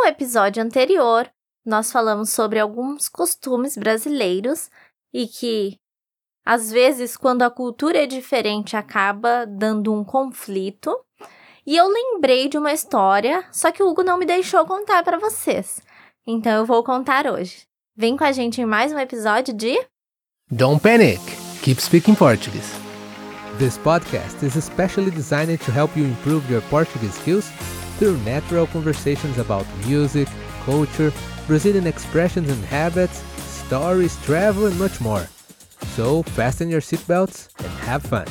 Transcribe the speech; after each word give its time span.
No 0.00 0.06
episódio 0.06 0.62
anterior, 0.62 1.30
nós 1.64 1.92
falamos 1.92 2.30
sobre 2.30 2.58
alguns 2.58 3.06
costumes 3.06 3.76
brasileiros 3.76 4.70
e 5.12 5.26
que, 5.26 5.78
às 6.42 6.70
vezes, 6.70 7.18
quando 7.18 7.42
a 7.42 7.50
cultura 7.50 7.98
é 7.98 8.06
diferente, 8.06 8.78
acaba 8.78 9.44
dando 9.44 9.92
um 9.92 10.02
conflito. 10.02 10.98
E 11.66 11.76
eu 11.76 11.86
lembrei 11.86 12.48
de 12.48 12.56
uma 12.56 12.72
história, 12.72 13.44
só 13.52 13.70
que 13.70 13.82
o 13.82 13.90
Hugo 13.90 14.02
não 14.02 14.16
me 14.16 14.24
deixou 14.24 14.64
contar 14.64 15.02
para 15.04 15.18
vocês. 15.18 15.82
Então 16.26 16.50
eu 16.50 16.64
vou 16.64 16.82
contar 16.82 17.26
hoje. 17.26 17.66
Vem 17.94 18.16
com 18.16 18.24
a 18.24 18.32
gente 18.32 18.58
em 18.58 18.64
mais 18.64 18.94
um 18.94 18.98
episódio 18.98 19.52
de 19.52 19.78
Don't 20.50 20.80
panic. 20.80 21.20
Keep 21.62 21.82
speaking 21.82 22.14
Portuguese. 22.14 22.72
This 23.58 23.76
podcast 23.76 24.42
is 24.46 24.56
especially 24.56 25.10
designed 25.10 25.58
to 25.58 25.70
help 25.70 25.94
you 25.94 26.06
improve 26.06 26.50
your 26.50 26.62
Portuguese 26.70 27.12
skills 27.20 27.50
through 28.00 28.16
natural 28.20 28.66
conversations 28.66 29.36
about 29.36 29.66
music, 29.84 30.26
culture, 30.64 31.12
Brazilian 31.46 31.86
expressions 31.86 32.48
and 32.48 32.64
habits, 32.64 33.18
stories, 33.42 34.16
travel, 34.24 34.64
and 34.64 34.78
much 34.78 35.02
more. 35.02 35.26
So 35.94 36.22
fasten 36.22 36.70
your 36.70 36.80
seatbelts 36.80 37.50
and 37.58 37.68
have 37.80 38.02
fun. 38.02 38.26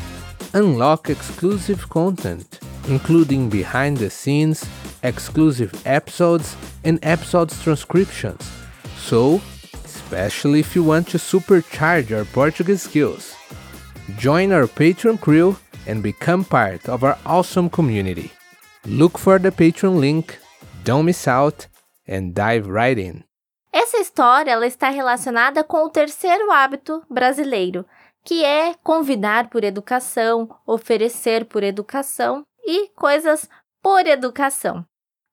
Unlock 0.56 1.12
exclusive 1.12 1.88
content, 1.88 2.60
including 2.88 3.48
behind 3.48 3.98
the 3.98 4.10
scenes, 4.10 4.66
exclusive 5.04 5.72
episodes, 5.86 6.58
and 6.84 6.98
episodes 7.04 7.62
transcriptions. 7.62 8.42
So, 8.98 9.40
especially 9.86 10.62
if 10.62 10.76
you 10.76 10.84
want 10.84 11.08
to 11.10 11.20
supercharge 11.20 12.10
your 12.10 12.26
Portuguese 12.26 12.82
skills. 12.82 13.36
Join 14.18 14.52
our 14.52 14.66
Patreon 14.66 15.22
crew 15.22 15.58
and 15.86 16.02
become 16.02 16.44
part 16.44 16.90
of 16.90 17.04
our 17.04 17.20
awesome 17.24 17.70
community. 17.70 18.32
Look 18.86 19.20
for 19.20 19.40
the 19.40 19.52
Patreon 19.52 20.00
link, 20.00 20.38
don't 20.86 21.06
miss 21.06 21.28
out, 21.28 21.68
and 22.08 22.32
dive 22.34 22.70
right 22.70 23.00
in. 23.00 23.24
Essa 23.72 23.98
história 23.98 24.52
ela 24.52 24.66
está 24.66 24.90
relacionada 24.90 25.64
com 25.64 25.84
o 25.84 25.90
terceiro 25.90 26.50
hábito 26.50 27.04
brasileiro, 27.10 27.86
que 28.24 28.44
é 28.44 28.74
convidar 28.82 29.50
por 29.50 29.64
educação, 29.64 30.50
oferecer 30.66 31.46
por 31.46 31.62
educação 31.62 32.44
e 32.66 32.88
coisas 32.96 33.50
por 33.82 34.08
educação. 34.08 34.86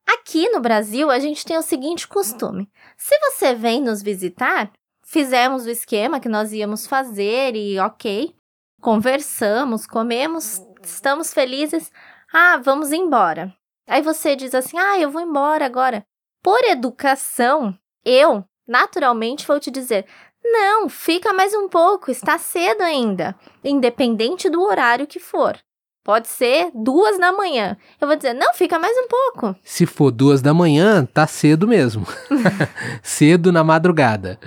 Aqui 0.06 0.48
no 0.50 0.60
Brasil, 0.60 1.10
a 1.10 1.18
gente 1.18 1.44
tem 1.44 1.56
o 1.56 1.62
seguinte 1.62 2.08
costume: 2.08 2.68
se 2.96 3.16
você 3.20 3.54
vem 3.54 3.80
nos 3.80 4.02
visitar, 4.02 4.72
fizemos 5.04 5.66
o 5.66 5.70
esquema 5.70 6.18
que 6.18 6.28
nós 6.28 6.52
íamos 6.52 6.86
fazer 6.86 7.54
e 7.54 7.78
ok, 7.78 8.34
conversamos, 8.80 9.86
comemos, 9.86 10.60
estamos 10.82 11.32
felizes, 11.32 11.92
ah, 12.32 12.58
vamos 12.62 12.92
embora. 12.92 13.54
Aí 13.88 14.02
você 14.02 14.34
diz 14.34 14.54
assim: 14.54 14.78
ah, 14.78 14.98
eu 14.98 15.10
vou 15.10 15.20
embora 15.20 15.64
agora. 15.64 16.04
Por 16.42 16.62
educação, 16.64 17.76
eu, 18.04 18.44
naturalmente, 18.66 19.46
vou 19.46 19.58
te 19.58 19.70
dizer: 19.70 20.06
não, 20.44 20.88
fica 20.88 21.32
mais 21.32 21.54
um 21.54 21.68
pouco, 21.68 22.10
está 22.10 22.38
cedo 22.38 22.82
ainda, 22.82 23.34
independente 23.64 24.48
do 24.48 24.62
horário 24.62 25.06
que 25.06 25.18
for. 25.18 25.58
Pode 26.04 26.28
ser 26.28 26.70
duas 26.72 27.18
da 27.18 27.32
manhã. 27.32 27.76
Eu 28.00 28.06
vou 28.06 28.16
dizer, 28.16 28.32
não, 28.32 28.54
fica 28.54 28.78
mais 28.78 28.96
um 28.96 29.08
pouco. 29.08 29.56
Se 29.64 29.84
for 29.84 30.12
duas 30.12 30.40
da 30.40 30.54
manhã, 30.54 31.04
tá 31.04 31.26
cedo 31.26 31.66
mesmo. 31.66 32.06
cedo 33.02 33.50
na 33.50 33.64
madrugada. 33.64 34.38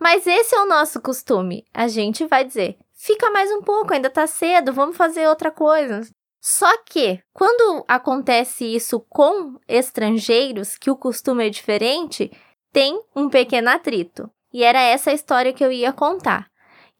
Mas 0.00 0.26
esse 0.26 0.54
é 0.54 0.62
o 0.62 0.66
nosso 0.66 0.98
costume. 1.02 1.66
A 1.74 1.88
gente 1.88 2.26
vai 2.26 2.42
dizer, 2.42 2.78
fica 2.94 3.30
mais 3.30 3.50
um 3.50 3.60
pouco, 3.60 3.92
ainda 3.92 4.08
tá 4.08 4.26
cedo, 4.26 4.72
vamos 4.72 4.96
fazer 4.96 5.28
outra 5.28 5.50
coisa. 5.50 6.00
Só 6.40 6.70
que, 6.84 7.20
quando 7.32 7.84
acontece 7.88 8.64
isso 8.64 9.00
com 9.08 9.58
estrangeiros, 9.66 10.76
que 10.76 10.90
o 10.90 10.96
costume 10.96 11.46
é 11.46 11.50
diferente, 11.50 12.30
tem 12.72 13.00
um 13.14 13.28
pequeno 13.28 13.70
atrito. 13.70 14.30
E 14.52 14.62
era 14.62 14.80
essa 14.80 15.10
a 15.10 15.14
história 15.14 15.52
que 15.52 15.64
eu 15.64 15.72
ia 15.72 15.92
contar. 15.92 16.50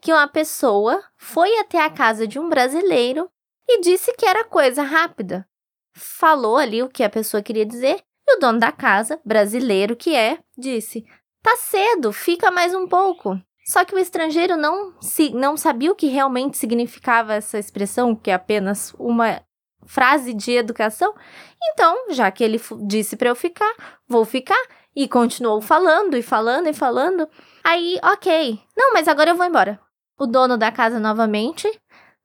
Que 0.01 0.13
uma 0.13 0.29
pessoa 0.29 1.03
foi 1.17 1.59
até 1.59 1.83
a 1.83 1.91
casa 1.91 2.27
de 2.27 2.39
um 2.39 2.49
brasileiro 2.49 3.31
e 3.69 3.81
disse 3.81 4.13
que 4.15 4.27
era 4.27 4.45
coisa 4.45 4.83
rápida. 4.83 5.49
Falou 5.95 6.57
ali 6.57 6.83
o 6.83 6.89
que 6.89 7.03
a 7.03 7.11
pessoa 7.11 7.43
queria 7.43 7.67
dizer 7.67 8.03
e 8.27 8.37
o 8.37 8.41
dono 8.41 8.59
da 8.59 8.71
casa, 8.71 9.21
brasileiro 9.25 9.97
que 9.97 10.15
é, 10.15 10.39
disse: 10.57 11.05
Tá 11.43 11.57
cedo, 11.57 12.13
fica 12.13 12.51
mais 12.51 12.75
um 12.75 12.87
pouco. 12.87 13.41
Só 13.69 13.85
que 13.85 13.95
o 13.95 13.99
estrangeiro 13.99 14.57
não, 14.57 14.95
se, 14.99 15.29
não 15.29 15.55
sabia 15.55 15.93
o 15.93 15.95
que 15.95 16.07
realmente 16.07 16.57
significava 16.57 17.35
essa 17.35 17.59
expressão, 17.59 18.17
que 18.17 18.31
é 18.31 18.35
apenas 18.35 18.95
uma 18.99 19.43
frase 19.85 20.33
de 20.33 20.53
educação. 20.53 21.15
Então, 21.63 22.07
já 22.09 22.31
que 22.31 22.43
ele 22.43 22.59
disse 22.87 23.15
para 23.15 23.29
eu 23.29 23.37
ficar, 23.37 24.01
vou 24.09 24.25
ficar. 24.25 24.59
E 24.97 25.07
continuou 25.07 25.61
falando 25.61 26.17
e 26.17 26.23
falando 26.23 26.67
e 26.67 26.73
falando. 26.73 27.29
Aí, 27.63 28.01
ok. 28.03 28.59
Não, 28.75 28.95
mas 28.95 29.07
agora 29.07 29.33
eu 29.33 29.37
vou 29.37 29.45
embora. 29.45 29.79
O 30.19 30.27
dono 30.27 30.57
da 30.57 30.73
casa 30.73 30.99
novamente. 30.99 31.71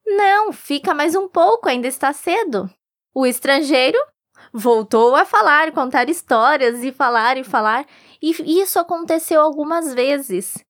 Não, 0.06 0.50
fica 0.50 0.94
mais 0.94 1.14
um 1.14 1.28
pouco, 1.28 1.68
ainda 1.68 1.86
está 1.86 2.14
cedo. 2.14 2.70
O 3.14 3.26
estrangeiro 3.26 3.98
voltou 4.50 5.14
a 5.14 5.26
falar, 5.26 5.72
contar 5.72 6.08
histórias 6.08 6.82
e 6.82 6.90
falar 6.90 7.36
e 7.36 7.44
falar. 7.44 7.84
E 8.22 8.32
isso 8.62 8.78
aconteceu 8.78 9.42
algumas 9.42 9.92
vezes. 9.92 10.63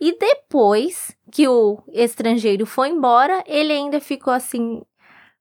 E 0.00 0.16
depois 0.18 1.16
que 1.32 1.48
o 1.48 1.82
estrangeiro 1.92 2.66
foi 2.66 2.90
embora, 2.90 3.42
ele 3.46 3.72
ainda 3.72 4.00
ficou 4.00 4.32
assim. 4.32 4.82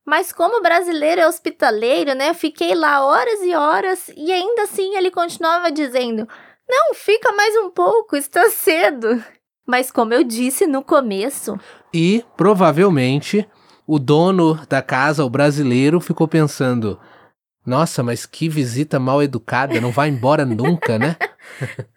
Mas 0.05 0.31
como 0.31 0.61
brasileiro 0.61 1.21
é 1.21 1.27
hospitaleiro, 1.27 2.13
né? 2.13 2.33
Fiquei 2.33 2.73
lá 2.73 3.05
horas 3.05 3.41
e 3.41 3.53
horas 3.53 4.11
e 4.16 4.31
ainda 4.31 4.63
assim 4.63 4.95
ele 4.95 5.11
continuava 5.11 5.71
dizendo: 5.71 6.27
Não, 6.69 6.93
fica 6.93 7.31
mais 7.33 7.55
um 7.57 7.69
pouco, 7.69 8.16
está 8.16 8.49
cedo. 8.49 9.21
Mas 9.67 9.91
como 9.91 10.13
eu 10.13 10.23
disse 10.23 10.67
no 10.67 10.83
começo. 10.83 11.59
E 11.93 12.23
provavelmente 12.37 13.47
o 13.87 13.99
dono 13.99 14.55
da 14.67 14.81
casa, 14.81 15.25
o 15.25 15.29
brasileiro, 15.29 15.99
ficou 15.99 16.27
pensando: 16.27 16.99
Nossa, 17.66 18.01
mas 18.01 18.25
que 18.25 18.47
visita 18.47 18.99
mal 18.99 19.22
educada, 19.22 19.81
não 19.81 19.91
vai 19.91 20.07
embora 20.09 20.45
nunca, 20.45 20.97
né? 20.97 21.17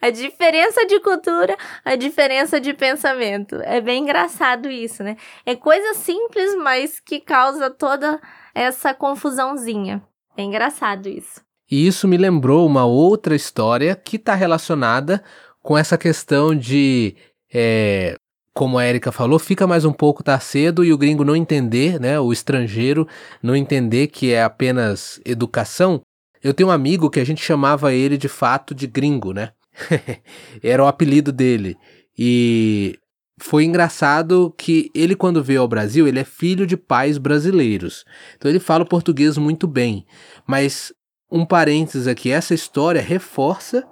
A 0.00 0.10
diferença 0.10 0.86
de 0.86 0.98
cultura, 1.00 1.56
a 1.84 1.94
diferença 1.94 2.58
de 2.58 2.72
pensamento. 2.72 3.56
É 3.56 3.80
bem 3.80 4.02
engraçado 4.02 4.70
isso, 4.70 5.02
né? 5.02 5.16
É 5.44 5.54
coisa 5.54 5.94
simples, 5.94 6.54
mas 6.56 6.98
que 6.98 7.20
causa 7.20 7.68
toda 7.68 8.18
essa 8.54 8.94
confusãozinha. 8.94 10.02
É 10.36 10.42
engraçado 10.42 11.08
isso. 11.08 11.42
E 11.70 11.86
isso 11.86 12.08
me 12.08 12.16
lembrou 12.16 12.66
uma 12.66 12.84
outra 12.84 13.36
história 13.36 13.94
que 13.94 14.16
está 14.16 14.34
relacionada 14.34 15.22
com 15.62 15.76
essa 15.76 15.98
questão 15.98 16.54
de. 16.54 17.14
É, 17.52 18.16
como 18.54 18.78
a 18.78 18.86
Erika 18.86 19.12
falou, 19.12 19.38
fica 19.38 19.66
mais 19.66 19.84
um 19.84 19.92
pouco, 19.92 20.22
tá 20.22 20.38
cedo, 20.40 20.84
e 20.84 20.92
o 20.92 20.98
gringo 20.98 21.24
não 21.24 21.36
entender, 21.36 22.00
né? 22.00 22.18
O 22.18 22.32
estrangeiro 22.32 23.06
não 23.42 23.54
entender 23.54 24.08
que 24.08 24.32
é 24.32 24.42
apenas 24.42 25.20
educação. 25.24 26.00
Eu 26.42 26.54
tenho 26.54 26.70
um 26.70 26.72
amigo 26.72 27.10
que 27.10 27.20
a 27.20 27.24
gente 27.24 27.42
chamava 27.42 27.92
ele 27.92 28.16
de 28.16 28.28
fato 28.28 28.74
de 28.74 28.86
gringo, 28.86 29.32
né? 29.32 29.52
Era 30.62 30.84
o 30.84 30.86
apelido 30.86 31.32
dele. 31.32 31.76
E 32.18 32.98
foi 33.40 33.64
engraçado 33.64 34.54
que 34.56 34.90
ele, 34.94 35.16
quando 35.16 35.42
veio 35.42 35.62
ao 35.62 35.68
Brasil, 35.68 36.06
ele 36.06 36.18
é 36.18 36.24
filho 36.24 36.66
de 36.66 36.76
pais 36.76 37.16
brasileiros. 37.18 38.04
Então 38.36 38.50
ele 38.50 38.60
fala 38.60 38.84
o 38.84 38.88
português 38.88 39.38
muito 39.38 39.66
bem. 39.66 40.04
Mas 40.46 40.92
um 41.30 41.46
parênteses 41.46 42.06
aqui, 42.06 42.30
essa 42.30 42.52
história 42.52 43.00
reforça, 43.00 43.86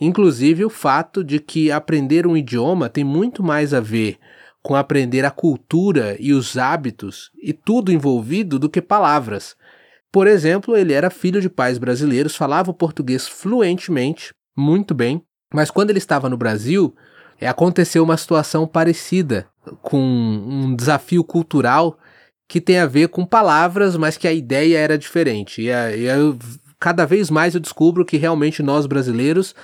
inclusive, 0.00 0.64
o 0.64 0.70
fato 0.70 1.24
de 1.24 1.38
que 1.38 1.70
aprender 1.70 2.26
um 2.26 2.36
idioma 2.36 2.88
tem 2.88 3.04
muito 3.04 3.42
mais 3.42 3.72
a 3.72 3.80
ver 3.80 4.18
com 4.62 4.74
aprender 4.74 5.24
a 5.24 5.30
cultura 5.30 6.16
e 6.20 6.34
os 6.34 6.58
hábitos 6.58 7.30
e 7.42 7.52
tudo 7.52 7.90
envolvido 7.90 8.58
do 8.58 8.68
que 8.68 8.82
palavras. 8.82 9.56
Por 10.12 10.26
exemplo, 10.26 10.76
ele 10.76 10.92
era 10.92 11.08
filho 11.08 11.40
de 11.40 11.48
pais 11.48 11.78
brasileiros, 11.78 12.36
falava 12.36 12.74
português 12.74 13.26
fluentemente, 13.26 14.34
muito 14.60 14.94
bem, 14.94 15.22
mas 15.52 15.70
quando 15.70 15.90
ele 15.90 15.98
estava 15.98 16.28
no 16.28 16.36
Brasil, 16.36 16.94
é, 17.40 17.48
aconteceu 17.48 18.04
uma 18.04 18.16
situação 18.16 18.66
parecida, 18.66 19.48
com 19.82 20.00
um 20.00 20.74
desafio 20.74 21.24
cultural 21.24 21.98
que 22.48 22.60
tem 22.60 22.78
a 22.78 22.86
ver 22.86 23.08
com 23.08 23.24
palavras, 23.24 23.96
mas 23.96 24.16
que 24.16 24.26
a 24.26 24.32
ideia 24.32 24.78
era 24.78 24.98
diferente. 24.98 25.62
E, 25.62 25.68
eu, 25.68 26.36
cada 26.78 27.06
vez 27.06 27.30
mais 27.30 27.54
eu 27.54 27.60
descubro 27.60 28.04
que 28.04 28.16
realmente 28.16 28.62
nós 28.62 28.86
brasileiros, 28.86 29.54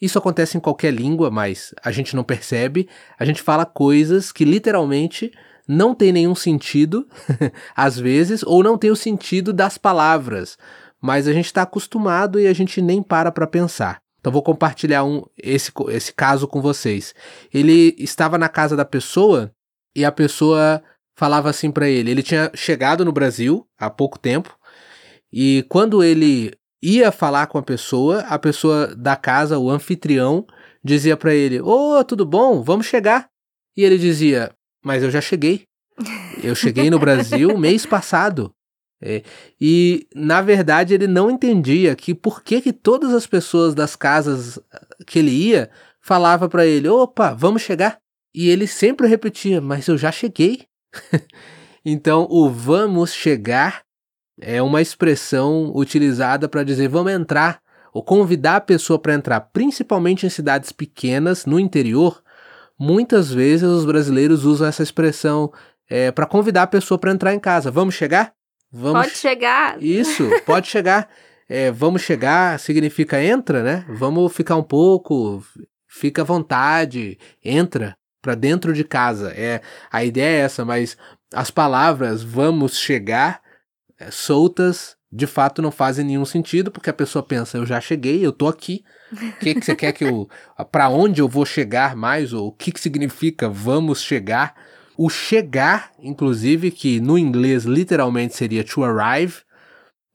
isso 0.00 0.18
acontece 0.18 0.56
em 0.56 0.60
qualquer 0.60 0.92
língua, 0.92 1.30
mas 1.30 1.72
a 1.84 1.92
gente 1.92 2.16
não 2.16 2.24
percebe, 2.24 2.88
a 3.18 3.24
gente 3.24 3.40
fala 3.40 3.64
coisas 3.64 4.32
que 4.32 4.44
literalmente 4.44 5.30
não 5.68 5.94
tem 5.94 6.12
nenhum 6.12 6.34
sentido, 6.34 7.06
às 7.76 7.98
vezes, 7.98 8.42
ou 8.42 8.62
não 8.62 8.76
tem 8.76 8.90
o 8.90 8.96
sentido 8.96 9.52
das 9.52 9.78
palavras, 9.78 10.58
mas 11.00 11.28
a 11.28 11.32
gente 11.32 11.46
está 11.46 11.62
acostumado 11.62 12.40
e 12.40 12.46
a 12.46 12.52
gente 12.52 12.82
nem 12.82 13.02
para 13.02 13.30
para 13.30 13.46
pensar. 13.46 14.02
Então 14.22 14.32
vou 14.32 14.42
compartilhar 14.42 15.02
um, 15.02 15.24
esse, 15.36 15.72
esse 15.88 16.14
caso 16.14 16.46
com 16.46 16.62
vocês. 16.62 17.12
Ele 17.52 17.92
estava 17.98 18.38
na 18.38 18.48
casa 18.48 18.76
da 18.76 18.84
pessoa 18.84 19.52
e 19.96 20.04
a 20.04 20.12
pessoa 20.12 20.80
falava 21.16 21.50
assim 21.50 21.72
para 21.72 21.88
ele. 21.88 22.12
Ele 22.12 22.22
tinha 22.22 22.48
chegado 22.54 23.04
no 23.04 23.10
Brasil 23.10 23.66
há 23.76 23.90
pouco 23.90 24.16
tempo 24.16 24.56
e 25.32 25.66
quando 25.68 26.04
ele 26.04 26.52
ia 26.80 27.10
falar 27.10 27.48
com 27.48 27.58
a 27.58 27.62
pessoa, 27.62 28.20
a 28.20 28.38
pessoa 28.38 28.94
da 28.94 29.16
casa, 29.16 29.58
o 29.58 29.68
anfitrião, 29.68 30.46
dizia 30.84 31.16
para 31.16 31.34
ele: 31.34 31.60
Ô, 31.60 31.98
oh, 31.98 32.04
tudo 32.04 32.24
bom? 32.24 32.62
Vamos 32.62 32.86
chegar. 32.86 33.28
E 33.76 33.82
ele 33.82 33.98
dizia: 33.98 34.52
Mas 34.84 35.02
eu 35.02 35.10
já 35.10 35.20
cheguei. 35.20 35.64
Eu 36.42 36.54
cheguei 36.54 36.90
no 36.90 36.98
Brasil 36.98 37.56
mês 37.58 37.84
passado. 37.84 38.52
É, 39.02 39.22
e, 39.60 40.06
na 40.14 40.40
verdade, 40.40 40.94
ele 40.94 41.08
não 41.08 41.28
entendia 41.28 41.96
que 41.96 42.14
por 42.14 42.42
que, 42.42 42.60
que 42.60 42.72
todas 42.72 43.12
as 43.12 43.26
pessoas 43.26 43.74
das 43.74 43.96
casas 43.96 44.60
que 45.06 45.18
ele 45.18 45.32
ia 45.32 45.68
falava 46.00 46.48
para 46.48 46.64
ele: 46.64 46.88
opa, 46.88 47.34
vamos 47.34 47.62
chegar. 47.62 47.98
E 48.32 48.48
ele 48.48 48.66
sempre 48.66 49.08
repetia: 49.08 49.60
mas 49.60 49.88
eu 49.88 49.98
já 49.98 50.12
cheguei. 50.12 50.66
então, 51.84 52.28
o 52.30 52.48
vamos 52.48 53.12
chegar 53.12 53.82
é 54.40 54.62
uma 54.62 54.80
expressão 54.80 55.72
utilizada 55.74 56.48
para 56.48 56.64
dizer 56.64 56.88
vamos 56.88 57.12
entrar, 57.12 57.60
ou 57.92 58.02
convidar 58.02 58.56
a 58.56 58.60
pessoa 58.60 58.98
para 58.98 59.14
entrar, 59.14 59.40
principalmente 59.40 60.24
em 60.24 60.30
cidades 60.30 60.70
pequenas, 60.70 61.44
no 61.44 61.58
interior. 61.58 62.22
Muitas 62.78 63.32
vezes 63.32 63.68
os 63.68 63.84
brasileiros 63.84 64.44
usam 64.44 64.66
essa 64.66 64.82
expressão 64.82 65.52
é, 65.88 66.10
para 66.10 66.26
convidar 66.26 66.62
a 66.62 66.66
pessoa 66.66 66.98
para 66.98 67.12
entrar 67.12 67.34
em 67.34 67.38
casa. 67.38 67.70
Vamos 67.70 67.94
chegar? 67.94 68.32
Vamos 68.72 69.06
pode 69.06 69.18
chegar. 69.18 69.82
Isso, 69.82 70.28
pode 70.46 70.68
chegar. 70.68 71.08
É, 71.48 71.70
vamos 71.70 72.02
chegar 72.02 72.58
significa 72.58 73.22
entra, 73.22 73.62
né? 73.62 73.84
Vamos 73.88 74.32
ficar 74.32 74.56
um 74.56 74.62
pouco, 74.62 75.44
fica 75.86 76.22
à 76.22 76.24
vontade, 76.24 77.18
entra 77.44 77.96
para 78.22 78.34
dentro 78.34 78.72
de 78.72 78.84
casa. 78.84 79.32
É 79.32 79.60
a 79.90 80.02
ideia 80.04 80.38
é 80.38 80.44
essa, 80.44 80.64
mas 80.64 80.96
as 81.34 81.50
palavras 81.50 82.22
vamos 82.22 82.78
chegar 82.78 83.42
é, 83.98 84.10
soltas 84.10 84.96
de 85.12 85.26
fato 85.26 85.60
não 85.60 85.70
fazem 85.70 86.06
nenhum 86.06 86.24
sentido 86.24 86.70
porque 86.70 86.88
a 86.88 86.94
pessoa 86.94 87.22
pensa 87.22 87.58
eu 87.58 87.66
já 87.66 87.78
cheguei, 87.80 88.24
eu 88.24 88.32
tô 88.32 88.48
aqui. 88.48 88.82
O 89.12 89.38
que, 89.40 89.54
que 89.54 89.62
você 89.62 89.76
quer 89.76 89.92
que 89.92 90.04
eu, 90.04 90.26
para 90.70 90.88
onde 90.88 91.20
eu 91.20 91.28
vou 91.28 91.44
chegar 91.44 91.94
mais 91.94 92.32
ou 92.32 92.48
o 92.48 92.52
que 92.52 92.72
que 92.72 92.80
significa 92.80 93.46
vamos 93.46 94.00
chegar? 94.00 94.54
O 95.04 95.10
chegar, 95.10 95.90
inclusive, 95.98 96.70
que 96.70 97.00
no 97.00 97.18
inglês 97.18 97.64
literalmente 97.64 98.36
seria 98.36 98.62
to 98.62 98.84
arrive, 98.84 99.40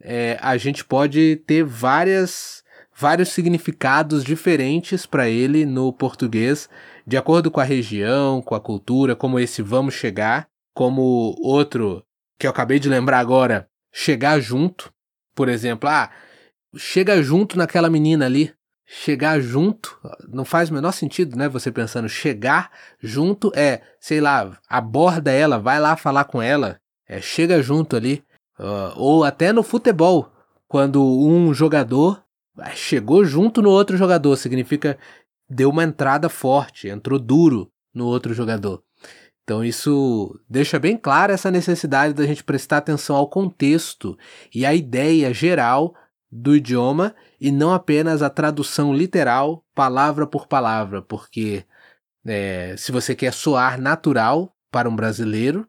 é, 0.01 0.37
a 0.39 0.55
gente 0.55 0.85
pode 0.85 1.43
ter 1.45 1.61
várias, 1.61 2.63
vários 2.95 3.27
significados 3.27 4.23
diferentes 4.23 5.05
para 5.05 5.27
ele 5.27 5.65
no 5.65 5.91
português, 5.91 6.69
de 7.05 7.17
acordo 7.17 7.51
com 7.51 7.59
a 7.59 7.65
região, 7.65 8.41
com 8.41 8.55
a 8.55 8.61
cultura, 8.61 9.13
como 9.13 9.37
esse 9.37 9.61
vamos 9.61 9.93
chegar, 9.93 10.47
como 10.73 11.35
outro 11.41 12.01
que 12.39 12.47
eu 12.47 12.51
acabei 12.51 12.79
de 12.79 12.87
lembrar 12.87 13.19
agora, 13.19 13.67
chegar 13.93 14.39
junto. 14.39 14.89
Por 15.35 15.49
exemplo, 15.49 15.89
ah, 15.89 16.09
chega 16.77 17.21
junto 17.21 17.57
naquela 17.57 17.89
menina 17.89 18.25
ali 18.25 18.53
chegar 18.89 19.41
junto 19.41 19.99
não 20.29 20.45
faz 20.45 20.69
o 20.69 20.73
menor 20.73 20.93
sentido, 20.93 21.35
né? 21.35 21.49
Você 21.49 21.69
pensando 21.69 22.07
chegar 22.07 22.71
junto 23.01 23.51
é, 23.53 23.81
sei 23.99 24.21
lá, 24.21 24.57
aborda 24.69 25.29
ela, 25.29 25.59
vai 25.59 25.77
lá 25.79 25.97
falar 25.97 26.23
com 26.23 26.41
ela, 26.41 26.79
é, 27.05 27.19
chega 27.19 27.61
junto 27.61 27.97
ali. 27.97 28.23
Uh, 28.57 28.89
ou 28.95 29.23
até 29.23 29.51
no 29.51 29.61
futebol, 29.61 30.31
quando 30.67 31.03
um 31.03 31.53
jogador 31.53 32.23
ah, 32.57 32.71
chegou 32.71 33.23
junto 33.23 33.61
no 33.61 33.69
outro 33.69 33.97
jogador, 33.97 34.35
significa 34.35 34.97
deu 35.47 35.69
uma 35.69 35.83
entrada 35.83 36.27
forte, 36.27 36.87
entrou 36.87 37.19
duro 37.19 37.69
no 37.93 38.05
outro 38.05 38.33
jogador. 38.33 38.81
Então 39.43 39.63
isso 39.63 40.37
deixa 40.49 40.79
bem 40.79 40.97
clara 40.97 41.33
essa 41.33 41.51
necessidade 41.51 42.13
da 42.13 42.25
gente 42.25 42.43
prestar 42.43 42.77
atenção 42.77 43.15
ao 43.15 43.29
contexto 43.29 44.17
e 44.53 44.65
à 44.65 44.73
ideia 44.73 45.33
geral 45.33 45.93
do 46.31 46.56
idioma 46.56 47.15
e 47.39 47.51
não 47.51 47.74
apenas 47.74 48.21
a 48.21 48.29
tradução 48.29 48.94
literal, 48.94 49.63
palavra 49.74 50.27
por 50.27 50.47
palavra, 50.47 51.01
porque 51.01 51.63
é, 52.25 52.75
se 52.77 52.91
você 52.91 53.15
quer 53.15 53.33
soar 53.33 53.79
natural 53.79 54.53
para 54.71 54.89
um 54.89 54.95
brasileiro, 54.95 55.68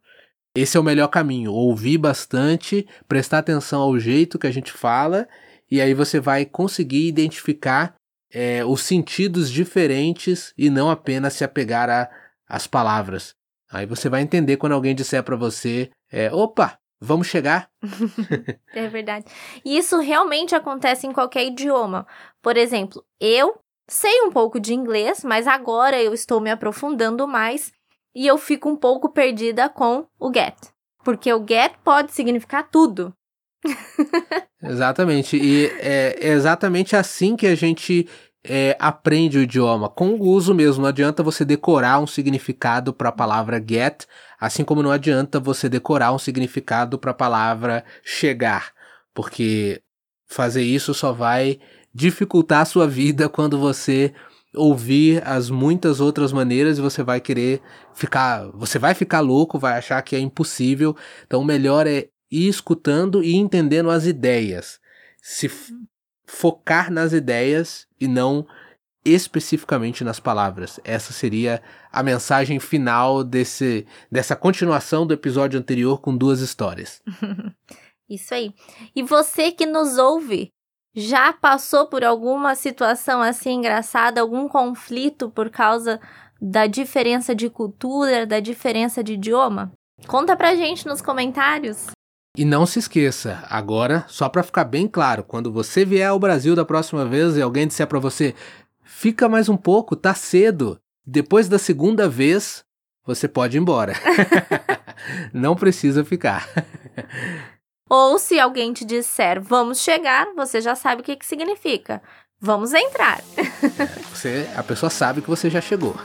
esse 0.55 0.77
é 0.77 0.81
o 0.81 0.85
melhor 0.85 1.09
caminho. 1.09 1.53
Ouvir 1.53 1.99
bastante, 1.99 2.87
prestar 3.07 3.39
atenção 3.39 3.81
ao 3.81 3.99
jeito 3.99 4.39
que 4.39 4.47
a 4.47 4.51
gente 4.51 4.73
fala, 4.73 5.29
e 5.71 5.81
aí 5.81 5.95
você 5.95 6.19
vai 6.19 6.45
conseguir 6.45 7.07
identificar 7.07 7.95
é, 8.33 8.65
os 8.65 8.83
sentidos 8.83 9.51
diferentes 9.51 10.53
e 10.57 10.69
não 10.71 10.91
apenas 10.91 11.35
se 11.35 11.45
apegar 11.45 12.11
às 12.49 12.67
palavras. 12.67 13.35
Aí 13.71 13.87
você 13.87 14.09
vai 14.09 14.23
entender 14.23 14.57
quando 14.57 14.73
alguém 14.73 14.95
disser 14.95 15.23
para 15.23 15.37
você: 15.37 15.91
é, 16.11 16.33
opa, 16.33 16.78
Vamos 17.01 17.29
chegar? 17.29 17.71
é 18.75 18.89
verdade. 18.89 19.27
E 19.65 19.79
isso 19.79 19.99
realmente 20.01 20.55
acontece 20.55 21.07
em 21.07 21.13
qualquer 21.13 21.47
idioma. 21.47 22.07
Por 22.43 22.57
exemplo, 22.57 23.05
eu 23.21 23.59
sei 23.89 24.23
um 24.23 24.31
pouco 24.31 24.59
de 24.59 24.75
inglês, 24.75 25.23
mas 25.25 25.47
agora 25.47 26.01
eu 26.03 26.13
estou 26.13 26.41
me 26.41 26.51
aprofundando 26.51 27.27
mais 27.27 27.73
e 28.15 28.27
eu 28.27 28.37
fico 28.37 28.69
um 28.69 28.77
pouco 28.77 29.11
perdida 29.11 29.69
com 29.69 30.07
o 30.19 30.33
get. 30.33 30.57
Porque 31.05 31.33
o 31.33 31.45
get 31.47 31.73
pode 31.85 32.13
significar 32.13 32.69
tudo. 32.69 33.15
exatamente. 34.63 35.37
E 35.37 35.67
é 35.79 36.17
exatamente 36.21 36.97
assim 36.97 37.37
que 37.37 37.47
a 37.47 37.55
gente 37.55 38.09
é, 38.45 38.77
aprende 38.79 39.39
o 39.39 39.43
idioma 39.43 39.89
com 39.89 40.11
o 40.11 40.23
uso 40.23 40.55
mesmo. 40.55 40.83
Não 40.83 40.89
adianta 40.89 41.23
você 41.23 41.45
decorar 41.45 42.01
um 42.01 42.07
significado 42.07 42.93
para 42.93 43.09
a 43.09 43.13
palavra 43.13 43.63
get, 43.67 44.05
assim 44.41 44.65
como 44.65 44.83
não 44.83 44.91
adianta 44.91 45.41
você 45.41 45.69
decorar 45.69 46.13
um 46.13 46.19
significado 46.19 46.99
para 46.99 47.11
a 47.11 47.15
palavra 47.15 47.85
chegar, 48.03 48.73
porque 49.15 49.83
fazer 50.27 50.63
isso 50.63 50.95
só 50.95 51.13
vai 51.13 51.59
dificultar 51.95 52.63
a 52.63 52.67
sua 52.67 52.87
vida 52.87 53.29
quando 53.31 53.59
você 53.59 54.13
ouvir 54.55 55.23
as 55.27 55.51
muitas 55.51 56.01
outras 56.01 56.33
maneiras 56.33 56.79
e 56.79 56.81
você 56.81 57.03
vai 57.03 57.21
querer 57.21 57.61
ficar, 57.95 58.51
você 58.55 58.79
vai 58.79 58.95
ficar 58.95 59.21
louco, 59.21 59.59
vai 59.59 59.77
achar 59.77 60.01
que 60.03 60.17
é 60.17 60.19
impossível. 60.19 60.97
Então 61.27 61.41
o 61.41 61.45
melhor 61.45 61.87
é 61.87 62.09
ir 62.31 62.49
escutando 62.49 63.23
e 63.23 63.37
entendendo 63.37 63.91
as 63.91 64.07
ideias. 64.07 64.81
Se 65.21 65.51
focar 66.29 66.93
nas 66.93 67.13
ideias 67.13 67.87
e 67.99 68.07
não 68.07 68.47
especificamente 69.05 70.05
nas 70.05 70.21
palavras. 70.21 70.79
Essa 70.85 71.13
seria 71.13 71.63
a 71.91 72.03
mensagem 72.03 72.61
final 72.61 73.25
desse, 73.25 73.87
dessa 74.13 74.37
continuação 74.37 75.07
do 75.07 75.15
episódio 75.15 75.59
anterior 75.59 76.01
com 76.01 76.17
duas 76.17 76.41
histórias. 76.41 77.03
Isso 78.09 78.35
aí. 78.35 78.53
E 78.95 79.03
você 79.03 79.51
que 79.51 79.67
nos 79.67 79.99
ouve, 79.99 80.51
já 80.95 81.33
passou 81.33 81.87
por 81.87 82.05
alguma 82.05 82.55
situação 82.55 83.21
assim 83.23 83.53
engraçada, 83.53 84.21
algum 84.21 84.49
conflito 84.49 85.31
por 85.31 85.51
causa 85.51 86.01
da 86.41 86.67
diferença 86.67 87.35
de 87.35 87.49
cultura, 87.49 88.27
da 88.27 88.41
diferença 88.41 89.03
de 89.03 89.15
idioma? 89.15 89.73
Conta 90.07 90.37
pra 90.37 90.55
gente 90.55 90.87
nos 90.87 91.03
comentários. 91.03 91.87
E 92.39 92.45
não 92.45 92.65
se 92.65 92.79
esqueça, 92.79 93.43
agora, 93.51 94.05
só 94.07 94.29
para 94.29 94.45
ficar 94.45 94.63
bem 94.63 94.87
claro, 94.87 95.25
quando 95.25 95.51
você 95.51 95.85
vier 95.85 96.07
ao 96.07 96.21
Brasil 96.21 96.55
da 96.55 96.65
próxima 96.65 97.05
vez 97.05 97.37
e 97.37 97.43
alguém 97.43 97.67
disser 97.67 97.85
para 97.89 97.99
você, 97.99 98.33
fica 98.85 99.29
mais 99.29 99.49
um 99.49 99.57
pouco, 99.57 99.97
tá 99.97 100.15
cedo. 100.15 100.81
Depois 101.05 101.49
da 101.49 101.59
segunda 101.59 102.09
vez, 102.09 102.65
você 103.05 103.27
pode 103.27 103.57
ir 103.57 103.61
embora. 103.61 103.93
não 105.35 105.57
precisa 105.57 106.05
ficar. 106.05 106.49
Ou 107.91 108.21
se 108.21 108.39
alguém 108.39 108.73
te 108.73 108.85
disser, 108.85 109.43
vamos 109.43 109.81
chegar, 109.81 110.29
você 110.37 110.61
já 110.61 110.77
sabe 110.77 111.01
o 111.01 111.05
que, 111.05 111.17
que 111.17 111.27
significa. 111.27 112.01
Vamos 112.41 112.73
entrar. 112.73 113.21
você, 114.15 114.49
a 114.55 114.63
pessoa 114.63 114.91
sabe 114.91 115.23
que 115.23 115.29
você 115.29 115.51
já 115.51 115.61
chegou. 115.61 115.97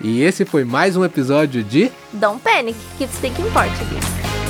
e 0.00 0.22
esse 0.22 0.44
foi 0.44 0.62
mais 0.62 0.96
um 0.96 1.04
episódio 1.04 1.64
de 1.64 1.90
Don't 2.12 2.40
Panic, 2.44 2.78
Keep 2.96 3.12
Speaking 3.12 3.50
Portuguese. 3.50 4.45